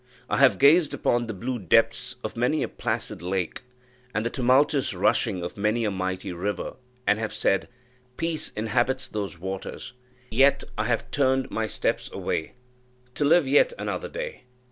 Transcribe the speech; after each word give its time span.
I 0.31 0.37
have 0.37 0.57
gazed 0.57 0.95
upon 0.95 1.27
the 1.27 1.33
blue 1.35 1.59
depths 1.59 2.15
of 2.23 2.35
many 2.35 2.63
a 2.63 2.67
placid 2.67 3.21
lake, 3.21 3.61
and 4.15 4.25
the 4.25 4.31
tumultuous 4.31 4.95
rushing 4.95 5.43
of 5.43 5.57
many 5.57 5.85
a 5.85 5.91
mighty 5.91 6.33
river, 6.33 6.77
and 7.05 7.19
have 7.19 7.31
said, 7.31 7.69
peace 8.17 8.49
inhabits 8.55 9.07
those 9.07 9.37
waters; 9.37 9.93
yet 10.31 10.63
I 10.75 10.85
have 10.85 11.11
turned 11.11 11.51
my 11.51 11.67
steps 11.67 12.09
away, 12.11 12.53
to 13.13 13.23
live 13.23 13.47
yet 13.47 13.73
another 13.77 14.09
day. 14.09 14.45